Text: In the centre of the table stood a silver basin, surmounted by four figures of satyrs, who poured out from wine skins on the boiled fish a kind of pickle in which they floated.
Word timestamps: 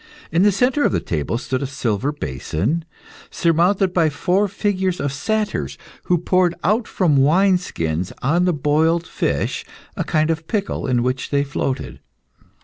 In 0.31 0.41
the 0.41 0.51
centre 0.51 0.83
of 0.83 0.91
the 0.91 0.99
table 0.99 1.37
stood 1.37 1.61
a 1.61 1.67
silver 1.67 2.11
basin, 2.11 2.85
surmounted 3.29 3.93
by 3.93 4.09
four 4.09 4.47
figures 4.47 4.99
of 4.99 5.13
satyrs, 5.13 5.77
who 6.05 6.17
poured 6.17 6.55
out 6.63 6.87
from 6.87 7.17
wine 7.17 7.59
skins 7.59 8.11
on 8.23 8.45
the 8.45 8.51
boiled 8.51 9.05
fish 9.05 9.63
a 9.95 10.03
kind 10.03 10.31
of 10.31 10.47
pickle 10.47 10.87
in 10.87 11.03
which 11.03 11.29
they 11.29 11.43
floated. 11.43 11.99